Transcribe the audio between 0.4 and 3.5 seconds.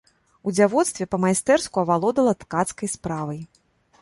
У дзявоцтве па-майстэрску авалодала ткацкай справай.